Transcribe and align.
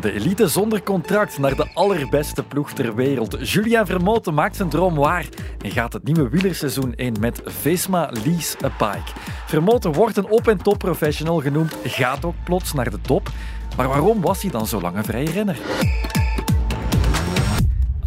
Van 0.00 0.10
de 0.10 0.18
elite 0.20 0.48
zonder 0.48 0.82
contract 0.82 1.38
naar 1.38 1.56
de 1.56 1.68
allerbeste 1.74 2.42
ploeg 2.42 2.72
ter 2.72 2.94
wereld. 2.94 3.50
Julien 3.50 3.86
Vermoten 3.86 4.34
maakt 4.34 4.56
zijn 4.56 4.68
droom 4.68 4.94
waar 4.94 5.28
en 5.64 5.70
gaat 5.70 5.92
het 5.92 6.04
nieuwe 6.04 6.28
wielerseizoen 6.28 6.94
in 6.94 7.16
met 7.20 7.40
Vesma 7.44 8.10
Lease 8.24 8.56
a 8.64 8.70
Bike. 8.78 9.10
Vermoten 9.46 9.92
wordt 9.92 10.16
een 10.16 10.30
op- 10.30 10.48
en 10.48 10.62
top 10.62 10.78
professional 10.78 11.40
genoemd, 11.40 11.76
gaat 11.84 12.24
ook 12.24 12.34
plots 12.44 12.72
naar 12.72 12.90
de 12.90 13.00
top. 13.00 13.28
Maar 13.76 13.88
waarom 13.88 14.20
was 14.20 14.42
hij 14.42 14.50
dan 14.50 14.66
zo 14.66 14.80
lang 14.80 14.96
een 14.96 15.04
vrije 15.04 15.30
renner? 15.30 15.58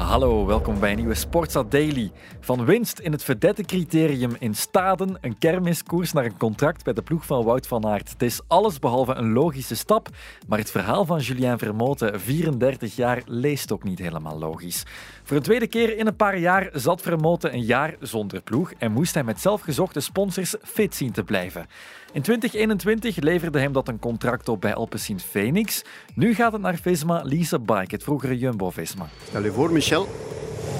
Hallo, 0.09 0.45
welkom 0.45 0.79
bij 0.79 0.91
een 0.91 0.97
nieuwe 0.97 1.13
Sportsa 1.13 1.63
Daily. 1.63 2.11
Van 2.39 2.65
winst 2.65 2.99
in 2.99 3.11
het 3.11 3.23
vedette-criterium 3.23 4.35
in 4.39 4.55
Staden, 4.55 5.17
een 5.21 5.37
kermiskoers 5.37 6.13
naar 6.13 6.25
een 6.25 6.37
contract 6.37 6.83
bij 6.83 6.93
de 6.93 7.01
ploeg 7.01 7.25
van 7.25 7.43
Wout 7.43 7.67
van 7.67 7.85
Aert. 7.85 8.09
Het 8.09 8.21
is 8.21 8.41
alles 8.47 8.79
behalve 8.79 9.13
een 9.13 9.33
logische 9.33 9.75
stap, 9.75 10.09
maar 10.47 10.59
het 10.59 10.71
verhaal 10.71 11.05
van 11.05 11.19
Julien 11.19 11.57
Vermoten, 11.57 12.19
34 12.19 12.95
jaar, 12.95 13.21
leest 13.25 13.71
ook 13.71 13.83
niet 13.83 13.99
helemaal 13.99 14.39
logisch. 14.39 14.83
Voor 15.23 15.37
een 15.37 15.43
tweede 15.43 15.67
keer 15.67 15.97
in 15.97 16.07
een 16.07 16.15
paar 16.15 16.37
jaar 16.37 16.69
zat 16.73 17.01
Vermoten 17.01 17.53
een 17.53 17.65
jaar 17.65 17.95
zonder 17.99 18.41
ploeg 18.41 18.71
en 18.77 18.91
moest 18.91 19.13
hij 19.13 19.23
met 19.23 19.41
zelfgezochte 19.41 19.99
sponsors 19.99 20.55
fit 20.61 20.95
zien 20.95 21.11
te 21.11 21.23
blijven. 21.23 21.67
In 22.11 22.21
2021 22.21 23.15
leverde 23.15 23.59
hem 23.59 23.71
dat 23.71 23.87
een 23.87 23.99
contract 23.99 24.49
op 24.49 24.61
bij 24.61 24.73
Alpecin 24.73 25.19
Phoenix. 25.19 25.81
Nu 26.13 26.35
gaat 26.35 26.51
het 26.51 26.61
naar 26.61 26.75
Visma 26.81 27.21
Lisa 27.23 27.59
Bike, 27.59 27.95
het 27.95 28.03
vroegere 28.03 28.37
Jumbo-Visma. 28.37 29.07
Stel 29.27 29.43
je 29.43 29.51
voor, 29.51 29.71
Michel, 29.71 30.07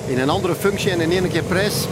in 0.07 0.19
een 0.19 0.29
andere 0.29 0.55
functie 0.55 0.91
en 0.91 0.99
in 0.99 1.11
één 1.11 1.29
keer 1.29 1.43
prijs. 1.43 1.87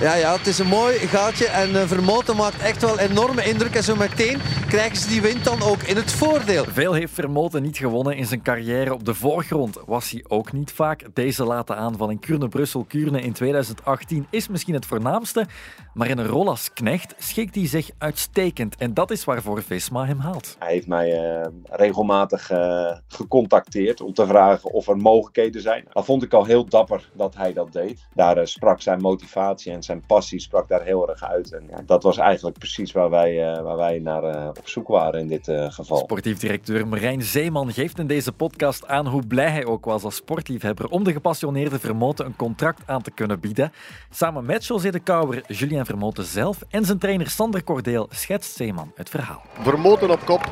Ja, 0.00 0.14
ja, 0.14 0.36
het 0.36 0.46
is 0.46 0.58
een 0.58 0.66
mooi 0.66 0.98
gaatje 0.98 1.46
en 1.46 1.70
uh, 1.70 1.82
Vermoten 1.86 2.36
maakt 2.36 2.58
echt 2.58 2.82
wel 2.82 2.98
enorme 2.98 3.44
indruk. 3.44 3.74
En 3.74 3.82
zo 3.82 3.96
meteen 3.96 4.40
krijgen 4.74 4.96
ze 4.96 5.08
die 5.08 5.22
wind 5.22 5.44
dan 5.44 5.62
ook 5.62 5.82
in 5.82 5.96
het 5.96 6.12
voordeel. 6.12 6.64
Veel 6.64 6.92
heeft 6.92 7.12
Vermoten 7.12 7.62
niet 7.62 7.76
gewonnen 7.76 8.16
in 8.16 8.26
zijn 8.26 8.42
carrière. 8.42 8.94
Op 8.94 9.04
de 9.04 9.14
voorgrond 9.14 9.78
was 9.86 10.10
hij 10.10 10.24
ook 10.28 10.52
niet 10.52 10.72
vaak. 10.72 11.04
Deze 11.14 11.44
late 11.44 11.74
aanval 11.74 12.10
in 12.10 12.18
Kuurne-Brussel-Kuurne 12.18 13.20
in 13.20 13.32
2018 13.32 14.26
is 14.30 14.48
misschien 14.48 14.74
het 14.74 14.86
voornaamste. 14.86 15.46
Maar 15.92 16.08
in 16.08 16.18
een 16.18 16.26
rol 16.26 16.48
als 16.48 16.72
knecht 16.72 17.14
schikt 17.18 17.54
hij 17.54 17.66
zich 17.66 17.90
uitstekend. 17.98 18.76
En 18.76 18.94
dat 18.94 19.10
is 19.10 19.24
waarvoor 19.24 19.62
Visma 19.62 20.06
hem 20.06 20.18
haalt. 20.18 20.56
Hij 20.58 20.72
heeft 20.72 20.86
mij 20.86 21.40
uh, 21.40 21.46
regelmatig 21.70 22.50
uh, 22.50 22.96
gecontacteerd 23.08 24.00
om 24.00 24.14
te 24.14 24.26
vragen 24.26 24.70
of 24.70 24.88
er 24.88 24.96
mogelijkheden 24.96 25.60
zijn. 25.60 25.84
Dat 25.92 26.04
vond 26.04 26.22
ik 26.22 26.32
al 26.32 26.44
heel 26.44 26.64
dapper 26.64 27.10
dat 27.12 27.34
hij 27.36 27.52
dat 27.52 27.72
deed. 27.72 28.06
Daar 28.14 28.48
sprak 28.48 28.80
zijn 28.80 29.00
motivatie 29.00 29.72
en 29.72 29.82
zijn 29.82 30.06
passie 30.06 30.40
sprak 30.40 30.68
daar 30.68 30.82
heel 30.82 31.08
erg 31.08 31.24
uit. 31.24 31.52
En 31.52 31.66
ja, 31.70 31.82
dat 31.86 32.02
was 32.02 32.16
eigenlijk 32.16 32.58
precies 32.58 32.92
waar 32.92 33.10
wij, 33.10 33.56
uh, 33.56 33.62
waar 33.62 33.76
wij 33.76 33.98
naar 33.98 34.24
uh, 34.24 34.48
op 34.64 34.70
zoek 34.70 34.88
waren 34.88 35.20
in 35.20 35.28
dit 35.28 35.48
uh, 35.48 35.70
geval. 35.70 35.96
Sportief 35.96 36.38
directeur 36.38 36.88
Marijn 36.88 37.22
Zeeman 37.22 37.72
geeft 37.72 37.98
in 37.98 38.06
deze 38.06 38.32
podcast 38.32 38.86
aan 38.86 39.06
hoe 39.06 39.26
blij 39.26 39.50
hij 39.50 39.64
ook 39.64 39.84
was 39.84 40.02
als 40.02 40.16
sportliefhebber 40.16 40.88
om 40.88 41.04
de 41.04 41.12
gepassioneerde 41.12 41.78
Vermoten 41.78 42.26
een 42.26 42.36
contract 42.36 42.80
aan 42.86 43.02
te 43.02 43.10
kunnen 43.10 43.40
bieden. 43.40 43.72
Samen 44.10 44.44
met 44.44 44.66
José 44.66 44.90
de 44.90 45.00
Kouwer, 45.00 45.42
Julien 45.46 45.84
Vermoten 45.84 46.24
zelf 46.24 46.62
en 46.68 46.84
zijn 46.84 46.98
trainer 46.98 47.30
Sander 47.30 47.64
Cordeel 47.64 48.08
schetst 48.10 48.56
Zeeman 48.56 48.92
het 48.94 49.10
verhaal. 49.10 49.42
Vermoten 49.60 50.10
op 50.10 50.20
kop 50.24 50.42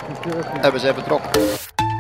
en 0.63 0.73
we 0.73 0.79
zijn 0.79 0.95
vertrokken. 0.95 1.92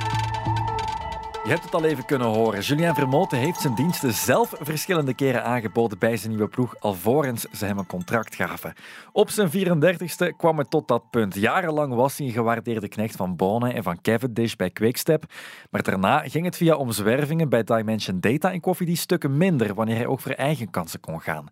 Je 1.45 1.48
hebt 1.48 1.65
het 1.65 1.75
al 1.75 1.85
even 1.85 2.05
kunnen 2.05 2.27
horen. 2.29 2.61
Julien 2.61 2.95
Vermoten 2.95 3.39
heeft 3.39 3.61
zijn 3.61 3.75
diensten 3.75 4.12
zelf 4.12 4.55
verschillende 4.61 5.15
keren 5.15 5.45
aangeboden 5.45 5.98
bij 5.98 6.17
zijn 6.17 6.31
nieuwe 6.31 6.48
ploeg, 6.48 6.81
alvorens 6.81 7.47
ze 7.53 7.65
hem 7.65 7.79
een 7.79 7.87
contract 7.87 8.35
gaven. 8.35 8.75
Op 9.12 9.31
zijn 9.31 9.51
34ste 9.51 10.37
kwam 10.37 10.59
het 10.59 10.70
tot 10.70 10.89
dat 10.89 11.11
punt. 11.11 11.35
Jarenlang 11.35 11.95
was 11.95 12.19
hij 12.19 12.27
een 12.27 12.33
gewaardeerde 12.33 12.89
knecht 12.89 13.17
van 13.17 13.37
Bonen 13.37 13.75
en 13.75 13.83
van 13.83 14.01
Cavendish 14.01 14.55
bij 14.55 14.70
Quickstep. 14.70 15.25
Maar 15.70 15.83
daarna 15.83 16.29
ging 16.29 16.45
het 16.45 16.57
via 16.57 16.77
omzwervingen 16.77 17.48
bij 17.48 17.65
Dimension 17.65 18.20
Data 18.20 18.53
en 18.53 18.61
Koffie 18.61 18.87
die 18.87 18.97
stukken 18.97 19.37
minder, 19.37 19.75
wanneer 19.75 19.97
hij 19.97 20.07
ook 20.07 20.20
voor 20.20 20.33
eigen 20.33 20.70
kansen 20.70 21.01
kon 21.01 21.20
gaan. 21.20 21.47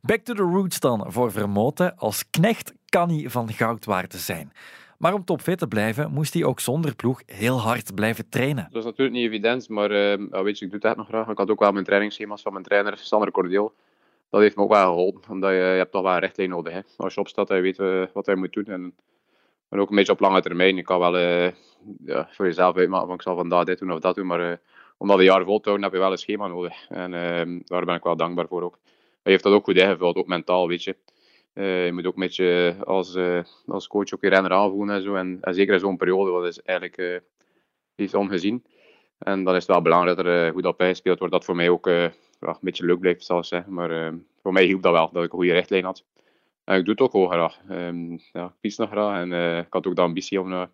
Back 0.00 0.20
to 0.20 0.34
the 0.34 0.42
roots 0.42 0.80
dan 0.80 1.04
voor 1.12 1.32
Vermoten. 1.32 1.96
Als 1.96 2.24
knecht 2.30 2.72
kan 2.88 3.08
hij 3.08 3.30
van 3.30 3.52
goud 3.52 3.84
waard 3.84 4.14
zijn. 4.14 4.52
Maar 5.02 5.14
om 5.14 5.24
topfit 5.24 5.58
te 5.58 5.68
blijven, 5.68 6.10
moest 6.10 6.34
hij 6.34 6.44
ook 6.44 6.60
zonder 6.60 6.94
ploeg 6.94 7.22
heel 7.26 7.58
hard 7.60 7.94
blijven 7.94 8.28
trainen. 8.28 8.68
Dat 8.70 8.78
is 8.80 8.84
natuurlijk 8.84 9.16
niet 9.16 9.26
evident, 9.26 9.68
maar 9.68 9.92
ja, 9.92 10.42
weet 10.42 10.58
je, 10.58 10.64
ik 10.64 10.70
doe 10.70 10.80
echt 10.80 10.96
nog 10.96 11.06
graag. 11.06 11.28
Ik 11.28 11.38
had 11.38 11.50
ook 11.50 11.60
wel 11.60 11.72
mijn 11.72 11.84
trainingsschema's 11.84 12.42
van 12.42 12.52
mijn 12.52 12.64
trainer, 12.64 12.98
Sander 12.98 13.30
Cordeel. 13.30 13.72
Dat 14.30 14.40
heeft 14.40 14.56
me 14.56 14.62
ook 14.62 14.70
wel 14.70 14.86
geholpen, 14.86 15.30
omdat 15.30 15.50
je, 15.50 15.56
je 15.56 15.62
hebt 15.62 15.92
toch 15.92 16.02
wel 16.02 16.12
een 16.12 16.18
richtlijn 16.18 16.50
nodig. 16.50 16.72
Hè. 16.72 16.80
Als 16.96 17.14
je 17.14 17.20
opstaat, 17.20 17.48
je 17.48 17.60
weet 17.60 17.78
uh, 17.78 18.06
wat 18.12 18.26
hij 18.26 18.34
moet 18.34 18.52
doen. 18.52 18.64
En, 18.64 18.94
ook 19.68 19.90
een 19.90 19.96
beetje 19.96 20.12
op 20.12 20.20
lange 20.20 20.42
termijn. 20.42 20.76
Je 20.76 20.82
kan 20.82 20.98
wel 20.98 21.18
uh, 21.18 21.50
ja, 22.04 22.28
voor 22.30 22.46
jezelf 22.46 22.76
uitmaken 22.76 23.06
van 23.06 23.14
ik 23.14 23.22
zal 23.22 23.36
vandaag 23.36 23.64
dit 23.64 23.78
doen 23.78 23.92
of 23.92 24.00
dat 24.00 24.14
doen, 24.14 24.26
maar 24.26 24.60
om 24.96 25.08
dat 25.08 25.18
een 25.18 25.24
jaar 25.24 25.44
vol 25.44 25.60
te 25.60 25.70
heb 25.70 25.92
je 25.92 25.98
wel 25.98 26.10
een 26.10 26.18
schema 26.18 26.46
nodig. 26.46 26.88
En 26.88 27.14
ehm, 27.14 27.60
daar 27.64 27.84
ben 27.84 27.94
ik 27.94 28.02
wel 28.02 28.16
dankbaar 28.16 28.46
voor 28.46 28.62
ook. 28.62 28.78
Hij 29.22 29.32
heeft 29.32 29.44
dat 29.44 29.52
ook 29.52 29.64
goed 29.64 29.76
ingevuld, 29.76 30.16
ook 30.16 30.26
mentaal, 30.26 30.68
weet 30.68 30.84
je. 30.84 30.96
Uh, 31.54 31.86
je 31.86 31.92
moet 31.92 32.06
ook 32.06 32.14
een 32.14 32.20
beetje 32.20 32.76
als, 32.84 33.14
uh, 33.14 33.42
als 33.66 33.86
coach 33.86 34.14
ook 34.14 34.20
je 34.20 34.28
renner 34.28 34.52
aanvoelen 34.52 34.94
en 34.94 35.02
zo. 35.02 35.14
En, 35.14 35.38
zeker 35.40 35.74
in 35.74 35.80
zo'n 35.80 35.96
periode, 35.96 36.30
dat 36.30 36.46
is 36.46 36.62
eigenlijk 36.62 37.22
iets 37.96 38.14
ongezien. 38.14 38.64
En 39.18 39.44
dan 39.44 39.54
is 39.54 39.62
het 39.62 39.72
wel 39.72 39.82
belangrijk 39.82 40.16
dat 40.16 40.26
er 40.26 40.52
goed 40.52 40.66
op 40.66 40.78
bijgespeeld 40.78 41.18
wordt. 41.18 41.34
Dat 41.34 41.44
voor 41.44 41.56
mij 41.56 41.68
ook 41.68 41.86
ja, 41.86 42.12
een 42.40 42.56
beetje 42.60 42.86
leuk 42.86 43.00
blijft, 43.00 43.24
zeggen. 43.24 43.72
Maar 43.72 44.14
voor 44.42 44.52
mij 44.52 44.64
hielp 44.64 44.82
dat 44.82 44.92
wel, 44.92 45.10
dat 45.12 45.24
ik 45.24 45.32
een 45.32 45.38
goede 45.38 45.52
richtlijn 45.52 45.84
had. 45.84 46.04
En 46.64 46.78
ik 46.78 46.84
doe 46.84 46.94
het 46.94 47.02
ook 47.02 47.12
wel 47.12 47.28
graag. 47.28 47.58
Um, 47.70 48.20
ja, 48.32 48.44
ik 48.44 48.52
fiets 48.60 48.76
nog 48.76 48.90
graag. 48.90 49.20
En 49.20 49.58
ik 49.58 49.72
had 49.72 49.86
ook 49.86 49.96
de 49.96 50.02
ambitie 50.02 50.40
om 50.40 50.68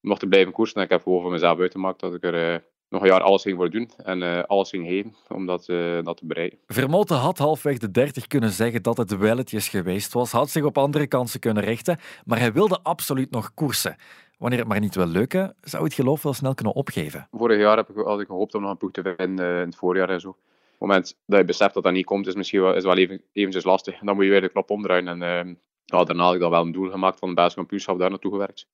nog 0.00 0.18
te 0.18 0.26
blijven 0.26 0.52
koersen. 0.52 0.76
En 0.76 0.82
ik 0.82 0.90
heb 0.90 1.02
gewoon 1.02 1.22
voor 1.22 1.30
mezelf 1.30 1.58
uitgemaakt 1.58 2.00
dat 2.00 2.14
ik 2.14 2.24
er 2.24 2.64
nog 2.94 3.02
een 3.02 3.08
jaar 3.08 3.22
alles 3.22 3.42
ging 3.42 3.56
voor 3.56 3.70
doen 3.70 3.90
en 3.96 4.22
uh, 4.22 4.42
alles 4.42 4.70
ging 4.70 4.86
geven 4.86 5.14
om 5.28 5.46
dat, 5.46 5.68
uh, 5.68 6.02
dat 6.02 6.16
te 6.16 6.26
bereiken. 6.26 6.58
Vermoten 6.66 7.16
had 7.16 7.38
halfweg 7.38 7.78
de 7.78 7.90
30 7.90 8.26
kunnen 8.26 8.50
zeggen 8.50 8.82
dat 8.82 8.96
het 8.96 9.16
welletjes 9.16 9.68
geweest 9.68 10.12
was, 10.12 10.32
had 10.32 10.50
zich 10.50 10.64
op 10.64 10.78
andere 10.78 11.06
kansen 11.06 11.40
kunnen 11.40 11.62
richten, 11.62 11.98
maar 12.24 12.38
hij 12.38 12.52
wilde 12.52 12.78
absoluut 12.82 13.30
nog 13.30 13.54
koersen. 13.54 13.96
Wanneer 14.38 14.58
het 14.58 14.68
maar 14.68 14.80
niet 14.80 14.94
wil 14.94 15.06
lukken, 15.06 15.56
zou 15.60 15.84
het 15.84 15.94
geloof 15.94 16.22
wel 16.22 16.32
snel 16.32 16.54
kunnen 16.54 16.74
opgeven. 16.74 17.28
Vorig 17.30 17.58
jaar 17.58 17.76
heb 17.76 17.90
ik, 17.90 17.96
had 17.96 18.20
ik 18.20 18.26
gehoopt 18.26 18.54
om 18.54 18.60
nog 18.60 18.70
een 18.70 18.76
ploeg 18.76 18.90
te 18.90 19.14
vinden 19.16 19.46
uh, 19.46 19.60
in 19.60 19.66
het 19.66 19.76
voorjaar 19.76 20.10
en 20.10 20.20
zo. 20.20 20.28
Op 20.28 20.36
het 20.68 20.78
moment 20.78 21.16
dat 21.26 21.38
je 21.38 21.44
beseft 21.44 21.74
dat 21.74 21.82
dat 21.82 21.92
niet 21.92 22.04
komt, 22.04 22.26
is 22.26 22.34
misschien 22.34 22.60
wel, 22.60 22.74
is 22.74 22.84
wel 22.84 22.96
even, 22.96 23.22
eventjes 23.32 23.64
lastig. 23.64 23.98
Dan 23.98 24.14
moet 24.14 24.24
je 24.24 24.30
weer 24.30 24.40
de 24.40 24.48
knop 24.48 24.70
omdraaien. 24.70 25.22
En 25.22 25.58
ja, 25.84 26.04
daarna 26.04 26.22
had 26.22 26.34
ik 26.34 26.40
dan 26.40 26.50
wel 26.50 26.62
een 26.62 26.72
doel 26.72 26.90
gemaakt 26.90 27.18
van 27.18 27.28
een 27.28 27.34
basiskampioenschap, 27.34 27.98
daar 27.98 28.10
naartoe 28.10 28.32
gewerkt. 28.32 28.66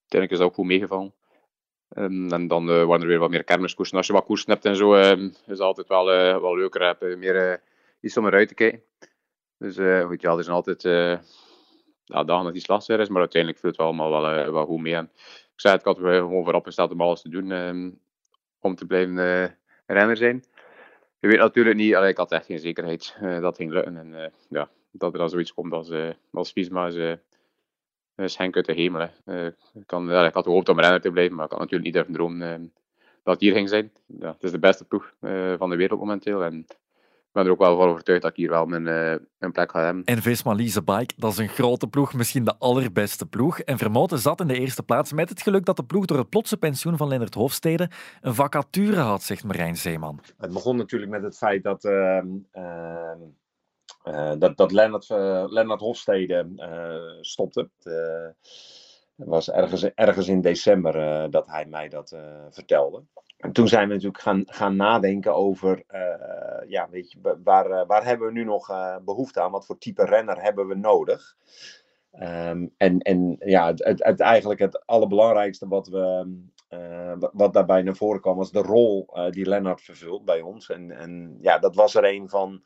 Uiteindelijk 0.00 0.32
is 0.32 0.38
dat 0.38 0.46
ook 0.46 0.54
goed 0.54 0.64
meegevallen. 0.64 1.12
Um, 1.96 2.32
en 2.32 2.48
dan 2.48 2.68
uh, 2.68 2.84
waren 2.84 3.00
er 3.00 3.06
weer 3.06 3.18
wat 3.18 3.30
meer 3.30 3.44
kermiskoersen. 3.44 3.96
Als 3.96 4.06
je 4.06 4.12
wat 4.12 4.24
koersen 4.24 4.50
hebt 4.50 4.64
en 4.64 4.76
zo, 4.76 4.94
um, 4.94 5.26
is 5.26 5.34
het 5.46 5.60
altijd 5.60 5.88
wel, 5.88 6.12
uh, 6.12 6.40
wel 6.40 6.56
leuker. 6.56 6.86
Heb 6.86 7.16
meer 7.18 7.50
uh, 7.50 7.56
iets 8.00 8.16
om 8.16 8.26
eruit 8.26 8.48
te 8.48 8.54
kijken. 8.54 8.82
Dus 9.58 9.76
goed, 10.06 10.20
ja, 10.20 10.36
er 10.36 10.44
zijn 10.44 10.56
altijd 10.56 10.82
ja, 12.04 12.24
dagen 12.24 12.44
dat 12.44 12.54
iets 12.54 12.66
lastiger 12.66 13.00
is, 13.00 13.08
maar 13.08 13.20
uiteindelijk 13.20 13.60
viel 13.60 13.70
het 13.70 13.78
allemaal 13.78 14.10
wel, 14.10 14.52
wel 14.52 14.66
goed 14.66 14.80
mee. 14.80 14.94
Ik 14.94 15.08
zei 15.60 15.72
het, 15.72 15.82
ik 15.82 15.86
had 15.86 15.98
er 15.98 16.14
gewoon 16.14 16.44
voorop 16.44 16.64
gesteld 16.64 16.92
om 16.92 17.00
alles 17.00 17.22
te 17.22 17.28
doen 17.28 17.50
um, 17.50 18.00
om 18.60 18.74
te 18.74 18.86
blijven 18.86 19.56
renner 19.86 20.16
zijn. 20.16 20.44
Je 21.18 21.28
weet 21.28 21.38
natuurlijk 21.38 21.76
niet, 21.76 21.94
allee, 21.94 22.10
ik 22.10 22.16
had 22.16 22.32
echt 22.32 22.46
geen 22.46 22.58
zekerheid 22.58 23.16
dat 23.20 23.56
ging 23.56 23.72
lukken. 23.72 23.96
En 23.96 24.32
ja, 24.48 24.68
dat 24.90 25.12
er 25.12 25.18
dan 25.18 25.30
zoiets 25.30 25.54
komt 25.54 25.72
als, 25.72 25.90
als 26.32 26.52
Visma 26.52 26.86
is 26.86 27.16
schenk 28.16 28.56
uit 28.56 28.66
de 28.66 28.72
hemel. 28.72 29.08
Uh, 29.26 29.46
ik, 29.46 29.86
kan, 29.86 30.06
ja, 30.06 30.26
ik 30.26 30.34
had 30.34 30.44
gehoopt 30.44 30.68
om 30.68 30.80
renner 30.80 31.00
te 31.00 31.10
blijven, 31.10 31.36
maar 31.36 31.44
ik 31.44 31.50
had 31.50 31.60
natuurlijk 31.60 31.84
niet 31.84 31.94
durven 31.94 32.12
dromen 32.12 32.60
uh, 32.60 32.68
dat 33.22 33.34
het 33.34 33.40
hier 33.40 33.52
ging 33.52 33.68
zijn. 33.68 33.92
Ja, 34.06 34.32
het 34.32 34.42
is 34.42 34.50
de 34.50 34.58
beste 34.58 34.84
ploeg 34.84 35.12
uh, 35.20 35.54
van 35.58 35.70
de 35.70 35.76
wereld 35.76 36.00
momenteel. 36.00 36.44
En 36.44 36.58
ik 36.58 37.40
ben 37.40 37.44
er 37.44 37.50
ook 37.50 37.58
wel 37.58 37.76
van 37.76 37.88
overtuigd 37.88 38.22
dat 38.22 38.30
ik 38.30 38.36
hier 38.36 38.50
wel 38.50 38.66
mijn, 38.66 38.82
mijn 39.38 39.52
plek 39.52 39.70
ga 39.70 39.84
hebben. 39.84 40.04
En 40.04 40.22
Visma 40.22 40.54
Lease 40.54 40.82
Bike, 40.82 41.14
dat 41.16 41.32
is 41.32 41.38
een 41.38 41.48
grote 41.48 41.86
ploeg, 41.86 42.14
misschien 42.14 42.44
de 42.44 42.58
allerbeste 42.58 43.26
ploeg. 43.26 43.58
En 43.58 43.78
Vermoten 43.78 44.18
zat 44.18 44.40
in 44.40 44.46
de 44.46 44.58
eerste 44.58 44.82
plaats 44.82 45.12
met 45.12 45.28
het 45.28 45.42
geluk 45.42 45.64
dat 45.64 45.76
de 45.76 45.84
ploeg 45.84 46.04
door 46.04 46.18
het 46.18 46.28
plotse 46.28 46.56
pensioen 46.56 46.96
van 46.96 47.08
Lennart 47.08 47.34
Hofstede 47.34 47.90
een 48.20 48.34
vacature 48.34 49.00
had, 49.00 49.22
zegt 49.22 49.44
Marijn 49.44 49.76
Zeeman. 49.76 50.20
Het 50.38 50.52
begon 50.52 50.76
natuurlijk 50.76 51.10
met 51.10 51.22
het 51.22 51.36
feit 51.36 51.62
dat 51.62 51.84
ehm, 51.84 52.26
uh, 52.54 53.10
dat, 54.38 54.56
dat 54.56 54.72
Lennart, 54.72 55.08
uh, 55.08 55.44
Lennart 55.46 55.80
Hofstede 55.80 56.48
uh, 56.56 57.22
stopte. 57.22 57.70
Het 59.16 59.28
was 59.28 59.50
ergens, 59.50 59.82
ergens 59.94 60.28
in 60.28 60.40
december 60.40 61.30
dat 61.30 61.46
hij 61.46 61.66
mij 61.66 61.88
dat 61.88 62.16
vertelde. 62.50 63.02
En 63.36 63.52
toen 63.52 63.68
zijn 63.68 63.88
we 63.88 63.94
natuurlijk 63.94 64.22
gaan, 64.22 64.42
gaan 64.46 64.76
nadenken 64.76 65.34
over, 65.34 65.84
ja, 66.66 66.88
weet 66.90 67.12
je, 67.12 67.38
waar, 67.44 67.86
waar 67.86 68.04
hebben 68.04 68.26
we 68.26 68.32
nu 68.32 68.44
nog 68.44 68.66
behoefte 69.04 69.40
aan? 69.40 69.50
Wat 69.50 69.66
voor 69.66 69.78
type 69.78 70.04
renner 70.04 70.42
hebben 70.42 70.66
we 70.66 70.74
nodig? 70.74 71.36
Um, 72.20 72.74
en, 72.76 72.98
en 72.98 73.36
ja, 73.38 73.66
het, 73.66 73.84
het, 73.84 74.04
het, 74.04 74.20
eigenlijk 74.20 74.60
het 74.60 74.86
allerbelangrijkste 74.86 75.68
wat, 75.68 75.88
we, 75.88 76.36
wat 77.32 77.52
daarbij 77.52 77.82
naar 77.82 77.96
voren 77.96 78.20
kwam, 78.20 78.36
was 78.36 78.50
de 78.50 78.62
rol 78.62 79.08
die 79.30 79.48
Lennart 79.48 79.82
vervult 79.82 80.24
bij 80.24 80.40
ons. 80.40 80.70
En, 80.70 80.90
en 80.90 81.38
ja, 81.40 81.58
dat 81.58 81.74
was 81.74 81.94
er 81.94 82.04
een 82.04 82.28
van 82.28 82.62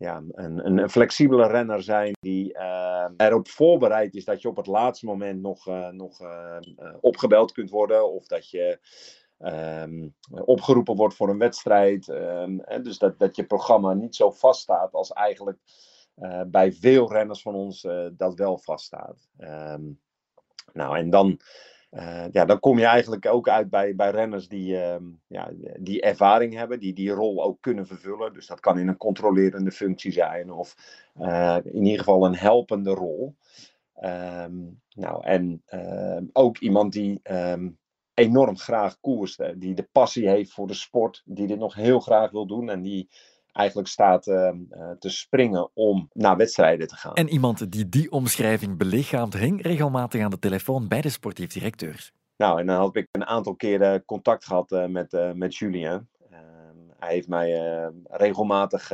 ja, 0.00 0.22
een, 0.32 0.78
een, 0.78 0.90
flexibele 0.90 1.46
renner 1.46 1.82
zijn 1.82 2.12
die 2.20 2.54
uh, 2.54 3.06
erop 3.16 3.48
voorbereid 3.48 4.14
is 4.14 4.24
dat 4.24 4.42
je 4.42 4.48
op 4.48 4.56
het 4.56 4.66
laatste 4.66 5.06
moment 5.06 5.40
nog, 5.40 5.66
uh, 5.66 5.88
nog 5.88 6.20
uh, 6.20 6.58
opgebeld 7.00 7.52
kunt 7.52 7.70
worden. 7.70 8.12
Of 8.12 8.26
dat 8.26 8.50
je 8.50 8.78
ehm, 9.38 10.08
opgeroepen 10.30 10.96
wordt 10.96 11.14
voor 11.14 11.28
een 11.28 11.38
wedstrijd. 11.38 12.08
Ehm, 12.08 12.82
dus 12.82 12.98
dat, 12.98 13.18
dat 13.18 13.36
je 13.36 13.46
programma 13.46 13.92
niet 13.92 14.16
zo 14.16 14.30
vaststaat 14.30 14.92
als 14.92 15.12
eigenlijk 15.12 15.58
bij 16.46 16.72
veel 16.72 17.12
renners 17.12 17.42
van 17.42 17.54
ons 17.54 17.86
dat 18.12 18.34
wel 18.34 18.58
vaststaat. 18.58 19.28
Um, 19.38 20.00
nou, 20.72 20.98
en 20.98 21.10
dan, 21.10 21.40
uh, 21.90 22.24
ja, 22.30 22.44
dan 22.44 22.60
kom 22.60 22.78
je 22.78 22.84
eigenlijk 22.84 23.26
ook 23.26 23.48
uit 23.48 23.70
bij, 23.70 23.94
bij 23.94 24.10
renners 24.10 24.48
die, 24.48 24.76
ja, 25.26 25.50
die 25.78 26.00
ervaring 26.00 26.54
hebben, 26.54 26.80
die 26.80 26.92
die 26.92 27.10
rol 27.10 27.42
ook 27.42 27.60
kunnen 27.60 27.86
vervullen. 27.86 28.32
Dus 28.32 28.46
dat 28.46 28.60
kan 28.60 28.78
in 28.78 28.88
een 28.88 28.96
controlerende 28.96 29.72
functie 29.72 30.12
zijn 30.12 30.50
of 30.50 30.74
in 31.64 31.84
ieder 31.84 31.98
geval 31.98 32.26
een 32.26 32.36
helpende 32.36 32.90
rol. 32.90 33.36
Um, 34.02 34.80
nou, 34.94 35.24
en 35.24 35.62
ook 36.32 36.58
iemand 36.58 36.92
die 36.92 37.20
enorm 38.14 38.58
graag 38.58 39.00
koerst, 39.00 39.60
die 39.60 39.74
de 39.74 39.88
passie 39.92 40.28
heeft 40.28 40.52
voor 40.52 40.66
de 40.66 40.74
sport, 40.74 41.22
die 41.24 41.46
dit 41.46 41.58
nog 41.58 41.74
heel 41.74 42.00
graag 42.00 42.30
wil 42.30 42.46
doen 42.46 42.70
en 42.70 42.82
die 42.82 43.08
eigenlijk 43.60 43.88
staat 43.88 44.26
uh, 44.26 44.50
te 44.98 45.10
springen 45.10 45.70
om 45.74 46.08
naar 46.12 46.36
wedstrijden 46.36 46.88
te 46.88 46.96
gaan. 46.96 47.14
En 47.14 47.28
iemand 47.28 47.72
die 47.72 47.88
die 47.88 48.10
omschrijving 48.10 48.78
belichaamt, 48.78 49.34
hing 49.34 49.62
regelmatig 49.62 50.22
aan 50.22 50.30
de 50.30 50.38
telefoon 50.38 50.88
bij 50.88 51.00
de 51.00 51.08
sportief 51.08 51.52
directeur. 51.52 52.10
Nou, 52.36 52.60
en 52.60 52.66
dan 52.66 52.76
had 52.76 52.96
ik 52.96 53.08
een 53.10 53.26
aantal 53.26 53.54
keren 53.54 54.04
contact 54.04 54.44
gehad 54.44 54.72
uh, 54.72 54.86
met, 54.86 55.12
uh, 55.12 55.32
met 55.32 55.56
Julien. 55.56 56.08
Ehm, 56.30 56.76
hij 56.98 57.12
heeft 57.12 57.28
mij 57.28 57.90
regelmatig 58.04 58.92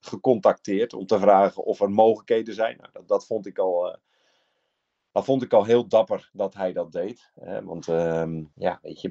gecontacteerd 0.00 0.94
om 0.94 1.06
te 1.06 1.18
vragen 1.18 1.64
of 1.64 1.80
er 1.80 1.90
mogelijkheden 1.90 2.54
zijn. 2.54 2.76
Nou, 2.76 2.88
dat, 2.92 3.08
dat 3.08 3.26
vond 3.26 3.46
ik 3.46 3.58
al 3.58 3.96
dat 5.12 5.24
vond 5.24 5.42
ik 5.42 5.52
al 5.52 5.64
heel 5.64 5.88
dapper 5.88 6.30
dat 6.32 6.54
hij 6.54 6.72
dat 6.72 6.92
deed. 6.92 7.32
Want 7.62 7.88
uh, 7.88 8.40
ja, 8.54 8.78
weet 8.82 9.00
je, 9.00 9.10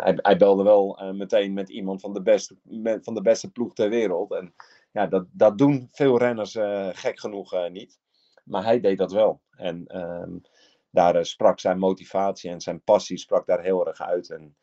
hij, 0.00 0.14
hij 0.16 0.36
belde 0.36 0.62
wel 0.62 1.02
uh, 1.02 1.10
meteen 1.10 1.52
met 1.52 1.68
iemand 1.68 2.00
van 2.00 2.12
de, 2.12 2.22
beste, 2.22 2.56
van 3.02 3.14
de 3.14 3.22
beste 3.22 3.50
ploeg 3.50 3.74
ter 3.74 3.88
wereld. 3.88 4.32
En 4.32 4.54
ja, 4.92 5.06
dat, 5.06 5.26
dat 5.30 5.58
doen 5.58 5.88
veel 5.92 6.18
renners 6.18 6.54
uh, 6.54 6.88
gek 6.92 7.20
genoeg 7.20 7.68
niet. 7.68 8.00
Maar 8.44 8.64
hij 8.64 8.80
deed 8.80 8.98
dat 8.98 9.12
wel. 9.12 9.40
En 9.50 9.98
um, 9.98 10.42
daar 10.90 11.26
sprak 11.26 11.60
zijn 11.60 11.78
motivatie 11.78 12.50
en 12.50 12.60
zijn 12.60 12.82
passie 12.82 13.18
sprak 13.18 13.46
daar 13.46 13.62
heel 13.62 13.86
erg 13.86 14.00
uit. 14.00 14.30
En 14.30 14.56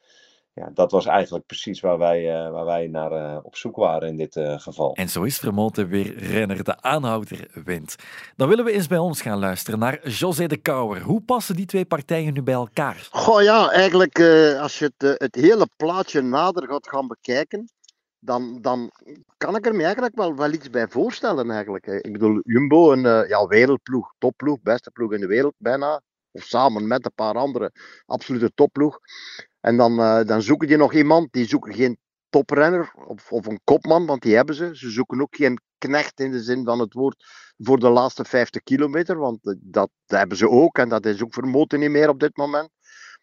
ja, 0.57 0.69
dat 0.73 0.91
was 0.91 1.05
eigenlijk 1.05 1.45
precies 1.45 1.79
waar 1.79 1.97
wij, 1.97 2.45
uh, 2.45 2.51
waar 2.51 2.65
wij 2.65 2.87
naar 2.87 3.11
uh, 3.11 3.37
op 3.43 3.55
zoek 3.55 3.75
waren 3.75 4.07
in 4.07 4.17
dit 4.17 4.35
uh, 4.35 4.59
geval. 4.59 4.93
En 4.95 5.09
zo 5.09 5.23
is 5.23 5.39
Vermoten 5.39 5.87
weer 5.87 6.17
renner 6.17 6.63
de 6.63 6.81
aanhouder 6.81 7.47
wint. 7.63 7.95
Dan 8.35 8.47
willen 8.47 8.65
we 8.65 8.71
eens 8.71 8.87
bij 8.87 8.97
ons 8.97 9.21
gaan 9.21 9.39
luisteren 9.39 9.79
naar 9.79 10.09
José 10.09 10.47
de 10.47 10.57
Kouwer. 10.57 11.01
Hoe 11.01 11.21
passen 11.21 11.55
die 11.55 11.65
twee 11.65 11.85
partijen 11.85 12.33
nu 12.33 12.43
bij 12.43 12.53
elkaar? 12.53 13.07
Goh 13.11 13.41
ja, 13.41 13.71
eigenlijk 13.71 14.19
als 14.59 14.79
je 14.79 14.91
het, 14.97 15.19
het 15.19 15.35
hele 15.35 15.67
plaatje 15.75 16.21
nader 16.21 16.67
gaat 16.67 16.87
gaan 16.87 17.07
bekijken, 17.07 17.69
dan, 18.19 18.61
dan 18.61 18.91
kan 19.37 19.55
ik 19.55 19.65
er 19.65 19.75
me 19.75 19.83
eigenlijk 19.83 20.15
wel, 20.15 20.35
wel 20.35 20.51
iets 20.51 20.69
bij 20.69 20.87
voorstellen 20.87 21.51
eigenlijk. 21.51 21.85
Ik 21.85 22.11
bedoel, 22.11 22.41
Jumbo, 22.43 22.91
een 22.91 23.27
ja, 23.27 23.47
wereldploeg, 23.47 24.13
topploeg, 24.17 24.61
beste 24.61 24.91
ploeg 24.91 25.13
in 25.13 25.19
de 25.19 25.27
wereld 25.27 25.53
bijna. 25.57 26.01
Of 26.37 26.43
samen 26.43 26.87
met 26.87 27.05
een 27.05 27.13
paar 27.15 27.33
andere, 27.33 27.71
absolute 28.05 28.51
topploeg. 28.53 28.99
En 29.59 29.77
dan, 29.77 29.99
uh, 29.99 30.23
dan 30.23 30.41
zoeken 30.41 30.67
die 30.67 30.77
nog 30.77 30.93
iemand, 30.93 31.31
die 31.31 31.47
zoeken 31.47 31.73
geen 31.73 31.97
toprenner 32.29 32.91
of, 33.07 33.31
of 33.31 33.45
een 33.45 33.59
kopman, 33.63 34.05
want 34.05 34.21
die 34.21 34.35
hebben 34.35 34.55
ze. 34.55 34.77
Ze 34.77 34.89
zoeken 34.89 35.21
ook 35.21 35.35
geen 35.35 35.59
knecht 35.77 36.19
in 36.19 36.31
de 36.31 36.41
zin 36.41 36.65
van 36.65 36.79
het 36.79 36.93
woord 36.93 37.23
voor 37.57 37.79
de 37.79 37.89
laatste 37.89 38.25
50 38.25 38.63
kilometer, 38.63 39.17
want 39.17 39.39
dat, 39.41 39.57
dat 39.61 39.89
hebben 40.05 40.37
ze 40.37 40.49
ook 40.49 40.77
en 40.77 40.89
dat 40.89 41.05
is 41.05 41.23
ook 41.23 41.33
vermoten 41.33 41.79
niet 41.79 41.89
meer 41.89 42.09
op 42.09 42.19
dit 42.19 42.37
moment. 42.37 42.69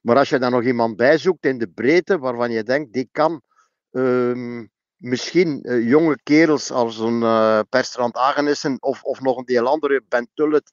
Maar 0.01 0.17
als 0.17 0.29
je 0.29 0.39
dan 0.39 0.51
nog 0.51 0.63
iemand 0.63 0.97
bijzoekt 0.97 1.47
in 1.47 1.59
de 1.59 1.69
breedte 1.69 2.19
waarvan 2.19 2.51
je 2.51 2.63
denkt, 2.63 2.93
die 2.93 3.09
kan 3.13 3.43
uh, 3.91 4.65
misschien 5.05 5.61
uh, 5.63 5.89
jonge 5.89 6.19
kerels 6.23 6.71
als 6.71 6.99
een 6.99 7.21
uh, 7.21 7.61
Perstrand 7.69 8.17
Agenissen 8.17 8.77
of, 8.81 9.03
of 9.03 9.21
nog 9.21 9.37
een 9.37 9.45
deel 9.45 9.67
andere, 9.67 10.03
Ben 10.09 10.29
Tullet, 10.35 10.73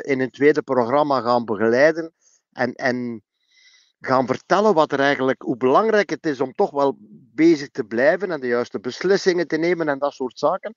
in 0.00 0.20
een 0.20 0.30
tweede 0.30 0.62
programma 0.62 1.20
gaan 1.20 1.44
begeleiden. 1.44 2.12
En, 2.52 2.74
en 2.74 3.22
gaan 4.00 4.26
vertellen 4.26 4.74
wat 4.74 4.92
er 4.92 5.00
eigenlijk, 5.00 5.42
hoe 5.42 5.56
belangrijk 5.56 6.10
het 6.10 6.26
is 6.26 6.40
om 6.40 6.52
toch 6.52 6.70
wel 6.70 6.96
bezig 7.34 7.68
te 7.68 7.84
blijven 7.84 8.30
en 8.30 8.40
de 8.40 8.46
juiste 8.46 8.80
beslissingen 8.80 9.48
te 9.48 9.56
nemen 9.56 9.88
en 9.88 9.98
dat 9.98 10.12
soort 10.12 10.38
zaken, 10.38 10.74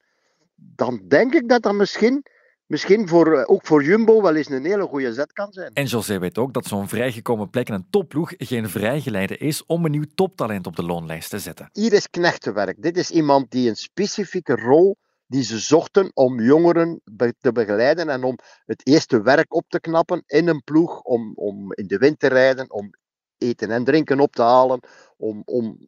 dan 0.55 1.01
denk 1.07 1.33
ik 1.33 1.49
dat 1.49 1.61
dat 1.61 1.73
misschien, 1.73 2.25
misschien 2.69 3.07
voor, 3.07 3.37
eh, 3.37 3.43
ook 3.45 3.65
voor 3.65 3.83
Jumbo 3.83 4.21
wel 4.21 4.35
eens 4.35 4.49
een 4.49 4.65
hele 4.65 4.87
goede 4.87 5.13
zet 5.13 5.33
kan 5.33 5.51
zijn. 5.51 5.73
En 5.73 5.85
José 5.85 6.19
weet 6.19 6.37
ook 6.37 6.53
dat 6.53 6.65
zo'n 6.65 6.87
vrijgekomen 6.87 7.49
plek 7.49 7.67
in 7.67 7.73
een 7.73 7.89
topploeg 7.89 8.33
geen 8.37 8.69
vrijgeleide 8.69 9.37
is 9.37 9.65
om 9.65 9.85
een 9.85 9.91
nieuw 9.91 10.05
toptalent 10.15 10.67
op 10.67 10.75
de 10.75 10.83
loonlijst 10.83 11.29
te 11.29 11.39
zetten. 11.39 11.69
Hier 11.71 11.93
is 11.93 12.09
knechtenwerk. 12.09 12.81
Dit 12.81 12.97
is 12.97 13.11
iemand 13.11 13.51
die 13.51 13.69
een 13.69 13.75
specifieke 13.75 14.55
rol 14.55 14.97
die 15.27 15.43
ze 15.43 15.59
zochten 15.59 16.11
om 16.13 16.41
jongeren 16.41 17.01
te 17.39 17.51
begeleiden 17.51 18.09
en 18.09 18.23
om 18.23 18.35
het 18.65 18.87
eerste 18.87 19.21
werk 19.21 19.53
op 19.53 19.65
te 19.67 19.79
knappen 19.79 20.23
in 20.25 20.47
een 20.47 20.63
ploeg, 20.63 21.01
om, 21.01 21.33
om 21.35 21.73
in 21.73 21.87
de 21.87 21.97
wind 21.97 22.19
te 22.19 22.27
rijden, 22.27 22.71
om 22.71 22.89
eten 23.37 23.71
en 23.71 23.83
drinken 23.83 24.19
op 24.19 24.35
te 24.35 24.41
halen, 24.41 24.79
om, 25.17 25.41
om 25.45 25.77
100% 25.77 25.87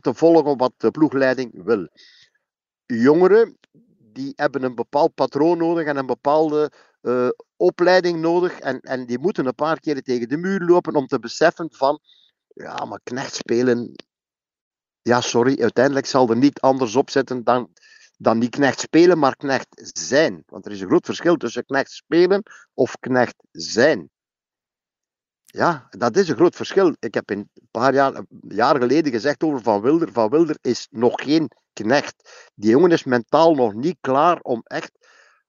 te 0.00 0.14
volgen 0.14 0.56
wat 0.56 0.72
de 0.76 0.90
ploegleiding 0.90 1.64
wil. 1.64 1.88
Jongeren 2.86 3.58
die 4.18 4.32
hebben 4.36 4.62
een 4.62 4.74
bepaald 4.74 5.14
patroon 5.14 5.58
nodig 5.58 5.86
en 5.86 5.96
een 5.96 6.06
bepaalde 6.06 6.70
uh, 7.02 7.28
opleiding 7.56 8.20
nodig 8.20 8.58
en, 8.58 8.80
en 8.80 9.06
die 9.06 9.18
moeten 9.18 9.46
een 9.46 9.54
paar 9.54 9.80
keer 9.80 10.02
tegen 10.02 10.28
de 10.28 10.36
muur 10.36 10.60
lopen 10.60 10.94
om 10.94 11.06
te 11.06 11.18
beseffen 11.18 11.68
van, 11.72 12.00
ja, 12.54 12.84
maar 12.84 13.00
knecht 13.02 13.34
spelen, 13.34 13.94
ja 15.02 15.20
sorry, 15.20 15.62
uiteindelijk 15.62 16.06
zal 16.06 16.30
er 16.30 16.36
niet 16.36 16.60
anders 16.60 16.96
op 16.96 17.10
zitten 17.10 17.44
dan, 17.44 17.72
dan 18.16 18.38
niet 18.38 18.50
knecht 18.50 18.80
spelen, 18.80 19.18
maar 19.18 19.36
knecht 19.36 19.90
zijn. 19.94 20.42
Want 20.46 20.66
er 20.66 20.72
is 20.72 20.80
een 20.80 20.88
groot 20.88 21.06
verschil 21.06 21.36
tussen 21.36 21.64
knecht 21.64 21.90
spelen 21.90 22.42
of 22.74 22.98
knecht 23.00 23.36
zijn. 23.50 24.10
Ja, 25.50 25.86
dat 25.90 26.16
is 26.16 26.28
een 26.28 26.36
groot 26.36 26.56
verschil. 26.56 26.96
Ik 26.98 27.14
heb 27.14 27.30
een 27.30 27.50
paar 27.70 27.94
jaar, 27.94 28.22
jaar 28.48 28.76
geleden 28.80 29.12
gezegd 29.12 29.42
over 29.42 29.62
Van 29.62 29.80
Wilder. 29.80 30.12
Van 30.12 30.30
Wilder 30.30 30.58
is 30.60 30.86
nog 30.90 31.22
geen 31.22 31.50
knecht. 31.72 32.50
Die 32.54 32.70
jongen 32.70 32.90
is 32.90 33.04
mentaal 33.04 33.54
nog 33.54 33.74
niet 33.74 33.96
klaar 34.00 34.40
om 34.40 34.60
echt 34.64 34.92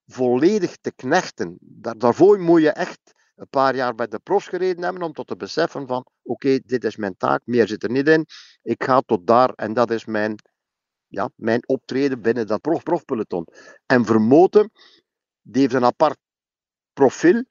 volledig 0.06 0.78
te 0.78 0.92
knechten. 0.96 1.58
Daar, 1.60 1.98
daarvoor 1.98 2.40
moet 2.40 2.62
je 2.62 2.72
echt 2.72 3.00
een 3.36 3.50
paar 3.50 3.76
jaar 3.76 3.96
bij 3.96 4.08
de 4.08 4.20
profs 4.20 4.48
gereden 4.48 4.84
hebben 4.84 5.02
om 5.02 5.14
tot 5.14 5.28
te 5.28 5.36
beseffen 5.36 5.88
van 5.88 6.06
oké, 6.22 6.60
dit 6.66 6.84
is 6.84 6.96
mijn 6.96 7.18
taak, 7.18 7.42
meer 7.46 7.68
zit 7.68 7.84
er 7.84 7.92
niet 7.92 8.08
in. 8.08 8.26
Ik 8.62 8.84
ga 8.84 9.02
tot 9.02 9.28
daar 9.28 9.50
en 9.50 9.74
dat 9.74 9.92
is 9.92 10.06
mijn, 10.06 10.36
ja, 11.08 11.30
mijn 11.36 11.68
optreden 11.68 12.22
binnen 12.22 12.48
dat 12.48 12.62
prof-profpeloton. 12.62 13.46
En 13.86 14.06
Vermoten, 14.06 14.72
die 15.42 15.62
heeft 15.62 15.74
een 15.74 15.86
apart 15.86 16.18
profiel 16.94 17.44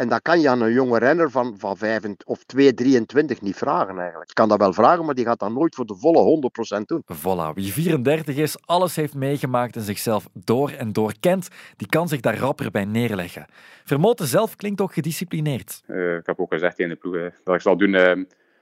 en 0.00 0.08
dat 0.08 0.22
kan 0.22 0.40
je 0.40 0.48
aan 0.48 0.60
een 0.60 0.72
jonge 0.72 0.98
renner 0.98 1.30
van, 1.30 1.54
van 1.58 1.76
5 1.76 2.02
of 2.24 2.44
2, 2.44 2.74
23 2.74 3.40
niet 3.40 3.56
vragen 3.56 3.98
eigenlijk. 3.98 4.28
Je 4.28 4.34
kan 4.34 4.48
dat 4.48 4.58
wel 4.58 4.72
vragen, 4.72 5.04
maar 5.04 5.14
die 5.14 5.24
gaat 5.24 5.38
dat 5.38 5.52
nooit 5.52 5.74
voor 5.74 5.86
de 5.86 5.96
volle 5.96 6.50
100% 6.78 6.82
doen. 6.84 7.02
Voilà, 7.16 7.54
wie 7.54 7.72
34 7.72 8.36
is, 8.36 8.66
alles 8.66 8.96
heeft 8.96 9.14
meegemaakt 9.14 9.76
en 9.76 9.82
zichzelf 9.82 10.28
door 10.32 10.70
en 10.70 10.92
door 10.92 11.12
kent, 11.20 11.48
die 11.76 11.88
kan 11.88 12.08
zich 12.08 12.20
daar 12.20 12.38
rapper 12.38 12.70
bij 12.70 12.84
neerleggen. 12.84 13.46
Vermoten 13.84 14.26
zelf 14.26 14.56
klinkt 14.56 14.80
ook 14.80 14.92
gedisciplineerd. 14.92 15.82
Uh, 15.86 16.16
ik 16.16 16.26
heb 16.26 16.40
ook 16.40 16.52
gezegd 16.52 16.78
in 16.78 16.88
de 16.88 16.96
ploeg 16.96 17.30
dat 17.44 17.54
ik 17.54 17.60
zal 17.60 17.76
doen 17.76 17.94
uh, 17.94 18.12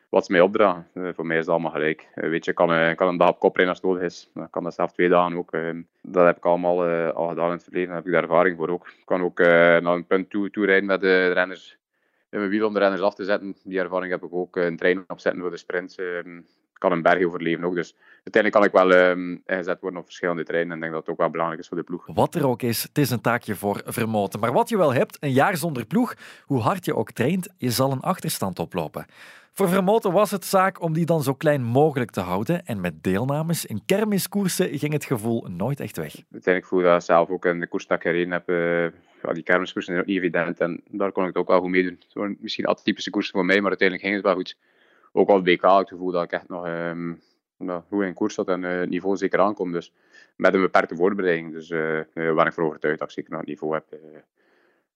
wat 0.09 0.27
ze 0.27 0.33
mij 0.33 0.41
opdragen. 0.41 0.87
Uh, 0.95 1.09
voor 1.15 1.27
mij 1.27 1.37
is 1.37 1.43
het 1.43 1.53
allemaal 1.53 1.71
gelijk. 1.71 2.09
weet 2.15 2.45
je, 2.45 2.51
ik 2.51 2.57
kan, 2.57 2.95
kan 2.95 3.09
een 3.09 3.17
dag 3.17 3.29
op 3.29 3.39
kop 3.39 3.59
als 3.59 3.69
het 3.69 3.83
nodig 3.83 4.03
is. 4.03 4.31
Ik 4.35 4.51
kan 4.51 4.63
dat 4.63 4.75
zelf 4.75 4.93
twee 4.93 5.09
dagen 5.09 5.37
ook. 5.37 5.51
dat 6.03 6.27
heb 6.27 6.37
ik 6.37 6.47
allemaal 6.47 6.85
al 7.13 7.29
gedaan 7.29 7.47
in 7.47 7.53
het 7.53 7.63
verleden. 7.63 7.89
Daar 7.89 7.97
heb 7.97 8.07
ik 8.07 8.13
daar 8.13 8.23
ervaring 8.23 8.57
voor 8.57 8.69
ook. 8.69 8.87
Ik 8.87 9.07
kan 9.07 9.23
ook 9.23 9.39
naar 9.39 9.85
een 9.85 10.07
punt 10.07 10.31
toe, 10.31 10.51
toe 10.51 10.67
rijden 10.67 10.87
met 10.87 11.01
de 11.01 11.33
renners 11.33 11.79
in 12.31 12.39
mijn 12.39 12.51
wiel 12.51 12.67
om 12.67 12.73
de 12.73 12.79
renners 12.79 13.03
af 13.03 13.15
te 13.15 13.25
zetten. 13.25 13.57
Die 13.65 13.79
ervaring 13.79 14.13
heb 14.13 14.23
ik 14.23 14.35
ook. 14.35 14.57
een 14.57 14.77
trein 14.77 15.05
opzetten 15.09 15.41
voor 15.41 15.51
de 15.51 15.57
sprints. 15.57 15.97
Kan 16.79 16.93
een 16.93 17.03
berg 17.03 17.25
overleven 17.25 17.65
ook. 17.65 17.75
Dus 17.75 17.95
uiteindelijk 18.25 18.55
kan 18.55 18.65
ik 18.65 18.91
wel 18.91 19.09
um, 19.09 19.43
ingezet 19.47 19.81
worden 19.81 20.01
op 20.01 20.05
verschillende 20.05 20.45
terreinen. 20.45 20.73
En 20.73 20.77
ik 20.77 20.83
denk 20.83 20.95
dat 20.95 21.03
het 21.03 21.13
ook 21.13 21.21
wel 21.21 21.31
belangrijk 21.31 21.61
is 21.61 21.69
voor 21.69 21.77
de 21.77 21.83
ploeg. 21.83 22.07
Wat 22.07 22.35
er 22.35 22.47
ook 22.47 22.63
is, 22.63 22.83
het 22.83 22.99
is 22.99 23.11
een 23.11 23.21
taakje 23.21 23.55
voor 23.55 23.83
Vermoten. 23.85 24.41
Maar 24.41 24.53
wat 24.53 24.69
je 24.69 24.77
wel 24.77 24.93
hebt, 24.93 25.17
een 25.21 25.33
jaar 25.33 25.57
zonder 25.57 25.87
ploeg, 25.87 26.15
hoe 26.45 26.61
hard 26.61 26.85
je 26.85 26.95
ook 26.95 27.13
traint, 27.13 27.49
je 27.57 27.71
zal 27.71 27.93
een 27.93 28.01
achterstand 28.01 28.59
oplopen. 28.59 29.07
Voor 29.59 29.69
Vermoten 29.69 30.13
was 30.13 30.31
het 30.31 30.45
zaak 30.45 30.83
om 30.83 30.93
die 30.93 31.07
dan 31.07 31.23
zo 31.23 31.35
klein 31.35 31.63
mogelijk 31.63 32.11
te 32.11 32.21
houden. 32.21 32.67
En 32.67 32.81
met 32.81 33.03
deelnames 33.03 33.67
in 33.67 33.83
kermiskoersen 33.87 34.79
ging 34.79 34.93
het 34.93 35.05
gevoel 35.05 35.47
nooit 35.49 35.81
echt 35.81 35.97
weg. 35.97 36.15
Uiteindelijk 36.33 36.67
voel 36.67 36.79
ik 36.79 36.85
dat 36.85 37.05
zelf 37.05 37.29
ook 37.29 37.45
in 37.45 37.61
de 37.61 37.67
koers 37.67 37.87
dat 37.87 37.97
ik 37.97 38.03
gereden 38.03 38.33
heb. 38.33 38.51
Uh, 38.51 39.35
die 39.35 39.43
kermiskoersen 39.43 39.93
zijn 39.93 40.05
ook 40.05 40.17
evident. 40.17 40.61
En 40.61 40.83
daar 40.91 41.13
kon 41.13 41.23
ik 41.23 41.29
het 41.29 41.39
ook 41.39 41.49
wel 41.49 41.61
goed 41.61 41.71
mee 41.71 41.83
doen. 41.83 42.01
Zo, 42.09 42.35
misschien 42.39 42.67
atypische 42.67 43.11
koersen 43.11 43.33
voor 43.33 43.45
mij, 43.45 43.61
maar 43.61 43.69
uiteindelijk 43.69 44.09
ging 44.09 44.17
het 44.17 44.27
wel 44.27 44.35
goed. 44.35 44.57
Ook 45.19 45.29
al 45.29 45.43
WK 45.43 45.61
had 45.61 45.73
ik 45.73 45.79
het 45.79 45.89
gevoel 45.89 46.13
dat 46.13 46.25
ik 46.25 46.33
echt 46.33 46.49
nog 46.49 46.67
um, 46.67 47.21
nou, 47.57 47.83
goed 47.89 48.05
in 48.05 48.15
koers 48.15 48.35
zat 48.35 48.49
en 48.49 48.63
uh, 48.63 48.79
het 48.79 48.89
niveau 48.89 49.17
zeker 49.17 49.41
aankom. 49.41 49.73
Dus 49.73 49.93
met 50.37 50.55
een 50.55 50.61
beperkte 50.61 50.97
voorbereiding. 50.97 51.53
Dus 51.53 51.71
uh, 51.71 52.01
waar 52.13 52.47
ik 52.47 52.53
voor 52.53 52.65
overtuigd 52.65 52.99
dat 52.99 53.09
ik 53.09 53.15
zeker 53.15 53.31
nog 53.31 53.41
het 53.41 53.49
niveau 53.49 53.75
heb. 53.75 53.85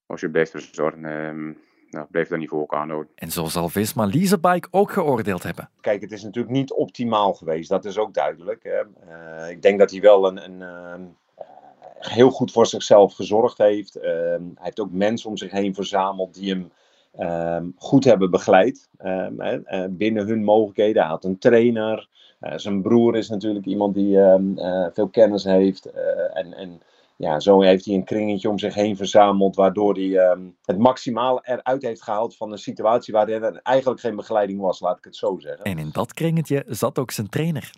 als 0.07 0.21
je 0.21 0.31
blijft 0.31 0.51
verzorgen. 0.51 1.05
Um, 1.05 1.57
ja, 1.89 2.07
blijf 2.11 2.29
dat 2.29 2.39
niveau 2.39 2.63
ook 2.63 2.75
aanhouden. 2.75 3.13
En 3.15 3.31
zo 3.31 3.45
zal 3.45 3.69
Visma 3.69 4.07
Leasebike 4.07 4.69
ook 4.71 4.93
geoordeeld 4.93 5.43
hebben. 5.43 5.71
Kijk, 5.81 6.01
het 6.01 6.13
is 6.13 6.23
natuurlijk 6.23 6.55
niet 6.55 6.73
optimaal 6.73 7.35
geweest, 7.35 7.69
dat 7.69 7.85
is 7.85 7.99
ook 7.99 8.15
duidelijk. 8.15 8.63
Hè. 8.63 8.83
Uh, 9.43 9.51
ik 9.51 9.63
denk 9.63 9.79
dat 9.79 9.91
hij 9.91 10.01
wel 10.01 10.27
een, 10.27 10.45
een 10.45 10.61
uh, 10.61 11.07
heel 11.99 12.31
goed 12.31 12.53
voor 12.53 12.67
zichzelf 12.67 13.15
gezorgd 13.15 13.59
heeft. 13.59 13.97
Uh, 13.97 14.03
hij 14.03 14.41
heeft 14.55 14.81
ook 14.81 14.93
mensen 14.93 15.31
om 15.31 15.37
zich 15.37 15.51
heen 15.51 15.75
verzameld 15.75 16.35
die 16.35 16.51
hem 16.51 16.73
ehm, 17.13 17.67
goed 17.77 18.05
hebben 18.05 18.31
begeleid 18.31 18.89
ehm, 18.97 19.91
binnen 19.91 20.27
hun 20.27 20.45
mogelijkheden. 20.45 21.03
Hij 21.03 21.11
had 21.11 21.25
een 21.25 21.39
trainer. 21.39 22.09
zijn 22.57 22.83
broer 22.83 23.17
is 23.17 23.29
natuurlijk 23.29 23.67
iemand 23.67 23.95
die 23.95 24.19
veel 24.93 25.09
kennis 25.11 25.45
heeft. 25.45 25.91
en, 26.33 26.53
en 26.55 26.81
ja, 27.17 27.41
zo 27.41 27.61
heeft 27.61 27.85
hij 27.85 27.95
een 27.95 28.05
kringetje 28.05 28.49
om 28.49 28.59
zich 28.59 28.75
heen 28.75 28.97
verzameld, 28.97 29.57
waardoor 29.57 29.95
hij 29.95 30.37
het 30.65 30.79
maximaal 30.79 31.45
eruit 31.45 31.83
heeft 31.83 32.03
gehaald 32.03 32.37
van 32.37 32.53
een 32.53 32.59
situatie 32.59 33.15
waar 33.15 33.29
er 33.29 33.61
eigenlijk 33.63 34.01
geen 34.01 34.17
begeleiding 34.17 34.61
was, 34.61 34.81
laat 34.81 34.99
ik 34.99 35.05
het 35.05 35.17
zo 35.17 35.39
zeggen. 35.39 35.65
En 35.65 35.79
in 35.79 35.91
dat 35.93 36.15
kringetje 36.15 36.65
zat 36.67 36.99
ook 36.99 37.11
zijn 37.11 37.29
trainer. 37.29 37.71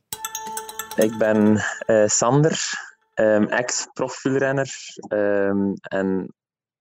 Ik 0.96 1.18
ben 1.18 1.64
uh, 1.86 2.06
Sander, 2.06 2.60
um, 3.14 3.48
ex-profwielrenner 3.48 4.70
um, 5.08 5.74
en 5.82 6.34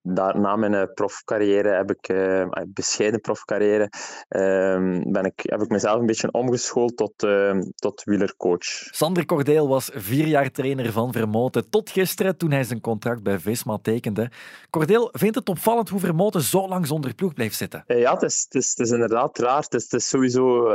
daar, 0.04 0.40
na 0.40 0.56
mijn 0.56 0.74
eh, 0.74 0.84
profcarrière 0.94 1.70
heb 1.70 1.92
ik, 1.92 2.10
uh, 2.10 2.46
bescheiden 2.68 3.22
profcarrière, 3.22 3.84
uh, 4.30 5.02
ben 5.12 5.26
ik, 5.26 5.42
heb 5.44 5.62
ik 5.62 5.70
mezelf 5.70 6.00
een 6.00 6.06
beetje 6.06 6.32
omgeschoold 6.32 6.98
tot, 6.98 7.24
uh, 7.24 7.60
tot 7.76 8.04
wielercoach. 8.04 8.66
Sander 8.92 9.26
Cordeel 9.26 9.68
was 9.68 9.90
vier 9.94 10.28
jaar 10.28 10.52
trainer 10.52 10.92
van 10.92 11.12
Vermoten 11.12 11.70
tot 11.70 11.90
gisteren 11.90 12.38
toen 12.38 12.52
hij 12.52 12.64
zijn 12.64 12.82
contract 12.82 13.24
bij 13.24 13.40
Visma 13.40 13.78
tekende. 13.82 14.32
Cordeel 14.70 15.10
vindt 15.12 15.36
het 15.36 15.50
opvallend 15.50 15.90
hoe 15.90 16.00
Vermoten 16.00 16.42
zo 16.42 16.68
lang 16.68 16.88
zonder 16.88 17.14
ploeg 17.16 17.34
bleef 17.34 17.54
zitten. 17.54 17.84
ja, 17.88 18.14
het 18.14 18.22
is, 18.22 18.44
het, 18.50 18.56
is, 18.56 18.70
het 18.70 18.80
is 18.80 18.92
inderdaad 18.92 19.38
raar. 19.38 19.62
Het 19.62 19.74
is, 19.74 19.84
het 19.84 19.94
is 19.94 20.08
sowieso 20.08 20.70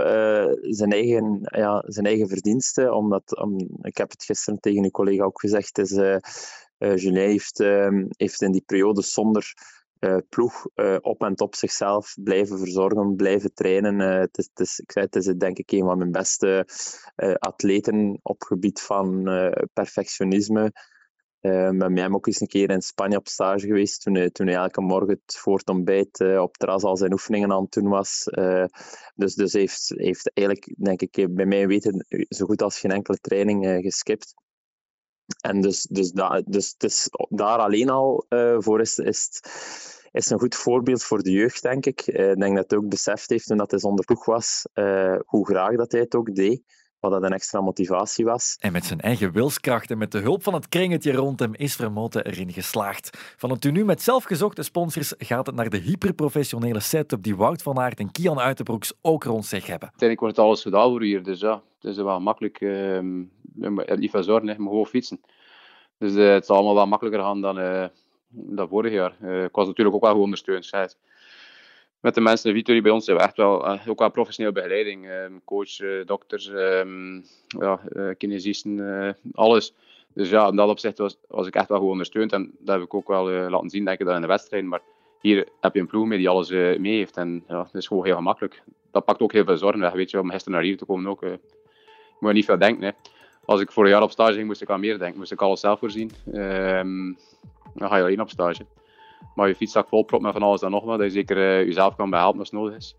zijn, 0.61 0.93
eigen, 0.93 1.41
ja, 1.43 1.85
zijn 1.87 2.07
eigen 2.07 2.29
verdienste. 2.29 2.93
Omdat, 2.93 3.39
om, 3.41 3.59
ik 3.81 3.97
heb 3.97 4.11
het 4.11 4.25
gisteren 4.25 4.61
tegen 4.61 4.83
uw 4.83 4.91
collega 4.91 5.25
ook 5.25 5.41
gezegd, 5.41 5.79
is 5.79 6.21
uh, 6.79 6.97
Julien 6.97 7.29
heeft, 7.29 7.61
uh, 7.61 8.05
heeft 8.17 8.43
in 8.43 8.53
die 8.53 8.63
periode 8.67 9.03
zonder 9.03 9.55
uh, 10.01 10.17
ploeg 10.29 10.67
uh, 10.75 10.97
op 11.01 11.23
en 11.23 11.35
top 11.35 11.55
zichzelf 11.55 12.15
blijven 12.23 12.59
verzorgen, 12.59 13.17
blijven 13.17 13.55
trainen. 13.55 13.99
het, 13.99 14.39
is, 14.39 14.49
het, 14.55 14.61
is, 14.61 14.79
ik 14.79 14.93
zei, 14.93 15.05
het 15.05 15.17
is 15.17 15.25
denk 15.25 15.59
ik 15.59 15.71
een 15.73 15.85
van 15.85 15.99
mijn 15.99 16.13
beste 16.13 16.67
atleten 17.39 18.19
op 18.23 18.43
gebied 18.43 18.81
van 18.81 19.23
perfectionisme. 19.73 20.73
met 21.71 21.91
mij 21.91 22.11
ook 22.11 22.27
eens 22.27 22.41
een 22.41 22.47
keer 22.47 22.71
in 22.71 22.83
Spanje 22.83 23.17
op 23.17 23.29
stage 23.29 23.67
geweest, 23.67 24.03
toen 24.03 24.15
hij, 24.15 24.31
toen 24.31 24.49
elke 24.49 24.81
morgen 24.81 25.21
het 25.25 25.37
voor 25.37 25.59
het 25.59 25.69
ontbijt 25.69 26.21
op 26.21 26.49
het 26.49 26.59
terras 26.59 26.83
al 26.83 26.97
zijn 26.97 27.13
oefeningen 27.13 27.53
aan 27.53 27.63
het 27.63 27.73
doen 27.73 27.89
was. 27.89 28.25
dus 29.15 29.35
dus 29.35 29.53
heeft, 29.53 29.93
heeft 29.97 30.31
eigenlijk, 30.35 30.75
denk 30.77 31.03
ik, 31.03 31.35
bij 31.35 31.47
mij 31.47 31.67
weten 31.67 32.07
zo 32.29 32.47
goed 32.47 32.63
als 32.63 32.81
geen 32.81 32.91
enkele 32.91 33.19
training 33.21 33.67
geskipt. 33.83 34.35
En 35.41 35.61
dus, 35.61 35.83
dus, 35.83 36.13
dus 36.77 37.09
daar 37.29 37.59
alleen 37.59 37.91
al 37.91 38.27
uh, 38.29 38.57
voor 38.59 38.81
is, 38.81 38.99
is, 38.99 40.31
een 40.31 40.39
goed 40.39 40.55
voorbeeld 40.55 41.03
voor 41.03 41.23
de 41.23 41.31
jeugd, 41.31 41.63
denk 41.63 41.87
ik. 41.87 42.07
Uh, 42.07 42.31
ik 42.31 42.41
denk 42.41 42.57
dat 42.57 42.71
hij 42.71 42.79
ook 42.79 42.89
beseft 42.89 43.31
heeft 43.31 43.47
toen 43.47 43.57
dat 43.57 43.71
hij 43.71 43.81
zonder 43.81 44.05
was, 44.25 44.67
uh, 44.75 45.19
hoe 45.27 45.47
graag 45.47 45.77
dat 45.77 45.93
hij 45.93 46.01
het 46.01 46.15
ook 46.15 46.35
deed 46.35 46.63
wat 47.01 47.11
dat 47.11 47.23
een 47.23 47.33
extra 47.33 47.61
motivatie 47.61 48.25
was. 48.25 48.57
En 48.61 48.73
met 48.73 48.85
zijn 48.85 49.01
eigen 49.01 49.33
wilskracht 49.33 49.91
en 49.91 49.99
met 49.99 50.13
de 50.13 50.19
hulp 50.19 50.43
van 50.43 50.55
het 50.55 50.69
kringetje 50.69 51.13
rond 51.13 51.41
hem 51.41 51.55
is 51.55 51.77
Vermoten 51.77 52.25
erin 52.27 52.53
geslaagd. 52.53 53.35
Van 53.37 53.51
een 53.51 53.59
tenue 53.59 53.85
met 53.85 54.03
zelfgezochte 54.03 54.63
sponsors 54.63 55.15
gaat 55.19 55.47
het 55.47 55.55
naar 55.55 55.71
de 55.71 55.79
hyperprofessionele 55.79 56.81
setup 56.81 57.23
die 57.23 57.37
Wout 57.37 57.63
van 57.63 57.79
Aert 57.79 57.99
en 57.99 58.13
Kian 58.13 58.39
Uitenbroeks 58.39 58.93
ook 59.03 59.25
rond 59.25 59.47
zich 59.47 59.67
hebben. 59.67 59.89
Uiteindelijk 59.89 60.21
wordt 60.21 60.39
alles 60.39 60.63
gedaan 60.63 60.91
voor 60.91 61.03
hier, 61.03 61.23
dus 61.23 61.41
ja, 61.41 61.63
het 61.81 61.91
is 61.91 61.97
wel 61.97 62.21
makkelijk. 62.21 62.61
Uh, 62.61 63.01
niet 63.97 64.11
veel 64.11 64.23
zorgen, 64.23 64.47
maar 64.47 64.57
gewoon 64.57 64.87
fietsen. 64.87 65.21
Dus 65.99 66.13
uh, 66.15 66.33
het 66.33 66.47
zal 66.47 66.57
allemaal 66.57 66.75
wel 66.75 66.87
makkelijker 66.87 67.23
gaan 67.23 67.41
dan, 67.41 67.59
uh, 67.59 67.87
dan 68.29 68.69
vorig 68.69 68.93
jaar. 68.93 69.17
Uh, 69.23 69.45
ik 69.45 69.55
was 69.55 69.67
natuurlijk 69.67 69.97
ook 69.97 70.03
wel 70.03 70.13
goed 70.13 70.23
ondersteund 70.23 70.65
met 72.01 72.15
de 72.15 72.21
mensen 72.21 72.55
in 72.55 72.65
die 72.65 72.83
bij 72.83 72.91
ons 72.91 73.07
hebben 73.07 73.25
we 73.25 73.31
echt 73.31 73.39
wel 73.39 73.73
uh, 73.73 73.89
ook 73.89 73.99
wel 73.99 74.11
professionele 74.11 74.55
begeleiding. 74.55 75.07
Uh, 75.07 75.13
coach, 75.45 75.81
uh, 75.81 76.07
dokters, 76.07 76.47
um, 76.47 77.25
ja, 77.47 77.81
kinesisten, 78.19 79.17
alles. 79.33 79.75
Dus 80.15 80.31
ja, 80.31 80.49
in 80.49 80.57
dat 80.57 80.69
opzicht 80.69 80.99
was, 80.99 81.19
was 81.29 81.47
ik 81.47 81.55
echt 81.55 81.69
wel 81.69 81.79
goed 81.79 81.91
ondersteund. 81.91 82.33
En 82.33 82.51
dat 82.59 82.75
heb 82.75 82.85
ik 82.85 82.95
ook 82.95 83.09
wel 83.09 83.31
laten 83.31 83.71
zien, 83.71 83.85
denk 83.85 83.99
ik, 84.01 84.07
dat 84.07 84.15
in 84.15 84.21
de 84.21 84.27
wedstrijd. 84.27 84.65
Maar 84.65 84.81
hier 85.21 85.49
heb 85.61 85.75
je 85.75 85.81
een 85.81 85.87
ploeg 85.87 86.07
mee 86.07 86.19
die 86.19 86.29
alles 86.29 86.51
mee 86.51 86.97
heeft. 86.97 87.17
En 87.17 87.45
ja, 87.49 87.63
dat 87.63 87.75
is 87.75 87.87
gewoon 87.87 88.05
heel 88.05 88.17
gemakkelijk. 88.17 88.63
Dat 88.91 89.05
pakt 89.05 89.21
ook 89.21 89.33
heel 89.33 89.45
veel 89.45 89.57
zorgen. 89.57 89.93
Weet 89.93 90.11
je, 90.11 90.21
om 90.21 90.31
gisteren 90.31 90.53
naar 90.53 90.63
hier 90.63 90.77
te 90.77 90.85
komen 90.85 91.11
ook. 91.11 91.21
je 91.21 91.39
moet 92.21 92.33
niet 92.33 92.45
veel 92.45 92.59
denken. 92.59 92.85
Hè. 92.85 92.91
Als 93.45 93.61
ik 93.61 93.77
een 93.77 93.89
jaar 93.89 94.03
op 94.03 94.11
stage 94.11 94.33
ging, 94.33 94.47
moest 94.47 94.63
ik 94.63 94.71
aan 94.71 94.81
meer 94.81 94.99
denken. 94.99 95.19
Moest 95.19 95.33
ik 95.33 95.43
alles 95.43 95.61
zelf 95.61 95.79
voorzien. 95.79 96.11
Um, 96.35 97.19
dan 97.75 97.89
ga 97.89 97.97
je 97.97 98.03
alleen 98.03 98.21
op 98.21 98.31
stage. 98.31 98.67
Maar 99.35 99.49
je 99.49 99.55
fietszak 99.55 99.89
vol 99.89 100.03
prop 100.03 100.21
met 100.21 100.33
van 100.33 100.43
alles 100.43 100.63
en 100.63 100.71
nog 100.71 100.85
wat, 100.85 100.99
dat 100.99 101.07
je 101.07 101.13
zeker 101.13 101.37
uh, 101.37 101.65
jezelf 101.67 101.97
kan 101.97 102.11
behelpen 102.11 102.39
als 102.39 102.51
het 102.51 102.61
nodig 102.61 102.77
is. 102.77 102.95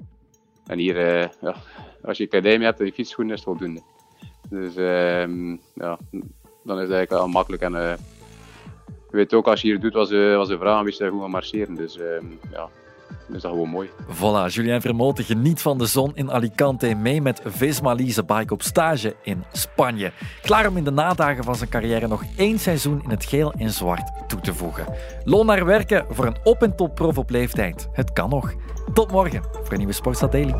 En 0.65 0.77
hier, 0.77 0.95
uh, 0.95 1.27
ja, 1.41 1.55
als 2.03 2.17
je 2.17 2.25
academie 2.25 2.65
hebt 2.65 2.79
en 2.79 2.85
je 2.85 2.91
fietsschoenen, 2.91 3.33
is 3.33 3.39
het 3.39 3.49
voldoende. 3.49 3.81
Dus 4.49 4.75
uh, 4.75 5.55
ja, 5.73 5.97
dan 6.63 6.77
is 6.77 6.87
het 6.87 6.91
eigenlijk 6.91 7.09
wel 7.09 7.27
makkelijk. 7.27 7.61
En 7.61 7.73
uh, 7.73 7.93
je 8.87 9.17
weet 9.17 9.33
ook, 9.33 9.47
als 9.47 9.61
je 9.61 9.67
hier 9.67 9.79
doet 9.79 9.93
wat 9.93 10.07
ze, 10.07 10.33
wat 10.37 10.47
ze 10.47 10.57
vragen, 10.57 10.85
wist 10.85 11.03
goed 11.03 11.21
gaan 11.21 11.29
marcheren. 11.29 11.75
Dus 11.75 11.97
ehm, 11.97 12.25
ja, 12.51 12.69
is 13.33 13.41
dat 13.41 13.65
mooi. 13.65 13.89
Voilà, 14.07 14.53
Julien 14.53 14.81
Vermoten 14.81 15.23
geniet 15.23 15.61
van 15.61 15.77
de 15.77 15.85
zon 15.85 16.11
in 16.15 16.31
Alicante 16.31 16.95
mee 16.95 17.21
met 17.21 17.41
Visma 17.45 17.93
Lease 17.93 18.23
Bike 18.23 18.53
op 18.53 18.61
stage 18.61 19.15
in 19.23 19.43
Spanje. 19.51 20.11
Klaar 20.41 20.67
om 20.67 20.77
in 20.77 20.83
de 20.83 20.91
nadagen 20.91 21.43
van 21.43 21.55
zijn 21.55 21.69
carrière 21.69 22.07
nog 22.07 22.23
één 22.35 22.59
seizoen 22.59 23.01
in 23.03 23.09
het 23.09 23.25
geel 23.25 23.53
en 23.53 23.69
zwart 23.69 24.11
toe 24.27 24.39
te 24.39 24.53
voegen. 24.53 24.85
Loon 25.23 25.45
naar 25.45 25.65
werken 25.65 26.05
voor 26.09 26.25
een 26.25 26.37
op- 26.43 26.63
en 26.63 26.75
top 26.75 26.95
prof 26.95 27.17
op 27.17 27.29
leeftijd. 27.29 27.87
Het 27.91 28.13
kan 28.13 28.29
nog. 28.29 28.53
Tot 28.93 29.11
morgen 29.11 29.41
voor 29.51 29.71
een 29.71 29.77
nieuwe 29.77 29.93
Sportstad 29.93 30.31
Daily. 30.31 30.55